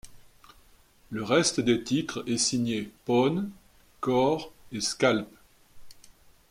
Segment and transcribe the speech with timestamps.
[1.11, 3.51] Le reste des titres, est signé Pone,
[3.99, 5.27] Kore et Skalp.